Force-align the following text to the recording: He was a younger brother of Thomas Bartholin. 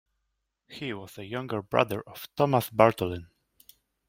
He 0.67 0.93
was 0.93 1.19
a 1.19 1.25
younger 1.25 1.61
brother 1.61 2.01
of 2.07 2.27
Thomas 2.35 2.71
Bartholin. 2.71 3.27